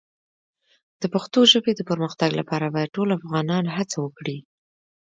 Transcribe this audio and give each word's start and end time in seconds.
د 1.01 1.03
پښتو 1.13 1.39
ژبې 1.51 1.71
د 1.75 1.81
پرمختګ 1.89 2.29
لپاره 2.39 2.65
باید 2.75 2.93
ټول 2.95 3.09
افغانان 3.19 3.63
هڅه 3.77 3.97
وکړي. 4.05 4.37